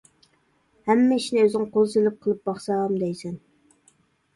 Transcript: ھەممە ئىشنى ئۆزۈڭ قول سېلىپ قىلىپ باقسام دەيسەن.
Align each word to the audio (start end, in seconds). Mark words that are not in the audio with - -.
ھەممە 0.93 1.19
ئىشنى 1.21 1.43
ئۆزۈڭ 1.45 1.69
قول 1.77 1.87
سېلىپ 1.95 2.19
قىلىپ 2.25 2.45
باقسام 2.53 3.01
دەيسەن. 3.07 3.41